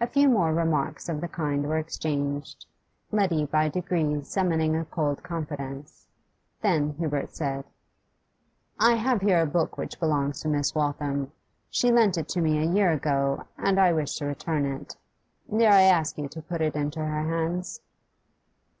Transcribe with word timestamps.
A 0.00 0.06
few 0.06 0.28
more 0.28 0.54
remarks 0.54 1.08
of 1.08 1.20
the 1.20 1.26
kind 1.26 1.66
were 1.66 1.78
exchanged, 1.78 2.66
Letty 3.10 3.44
by 3.44 3.68
degrees 3.68 4.28
summoning 4.28 4.76
a 4.76 4.84
cold 4.84 5.24
confidence; 5.24 6.06
then 6.62 6.90
Hubert 6.92 7.34
said 7.34 7.64
'I 8.78 8.94
have 8.94 9.20
here 9.20 9.42
a 9.42 9.46
book 9.46 9.76
which 9.76 9.98
belongs 9.98 10.38
to 10.42 10.48
Miss 10.48 10.76
Waltham. 10.76 11.32
She 11.70 11.90
lent 11.90 12.16
it 12.16 12.28
to 12.28 12.40
me 12.40 12.56
a 12.58 12.70
year 12.72 12.92
ago, 12.92 13.46
and 13.58 13.80
I 13.80 13.92
wish 13.92 14.14
to 14.18 14.26
return 14.26 14.64
it. 14.64 14.96
Dare 15.50 15.72
I 15.72 15.80
ask 15.82 16.16
you 16.18 16.28
to 16.28 16.40
put 16.40 16.60
it 16.60 16.76
into 16.76 17.00
her 17.00 17.22
hands? 17.24 17.80